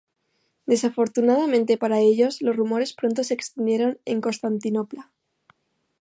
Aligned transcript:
Desafortunadamente 0.65 1.77
para 1.77 1.99
ellos, 1.99 2.41
los 2.41 2.55
rumores 2.55 2.93
pronto 2.93 3.23
se 3.23 3.35
extendieron 3.35 3.99
en 4.05 4.19
Constantinopla. 4.19 5.11